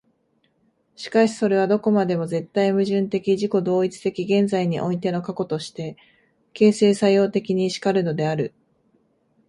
[0.95, 5.95] しかしそれはどこまでも絶対矛盾的自己同一的現在においての過去として、
[6.53, 8.51] 形成作用的に然るのである。